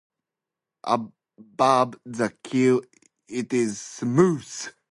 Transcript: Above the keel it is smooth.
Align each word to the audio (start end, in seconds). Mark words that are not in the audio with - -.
Above 0.83 1.99
the 2.05 2.31
keel 2.41 2.81
it 3.27 3.53
is 3.53 3.79
smooth. 3.79 4.73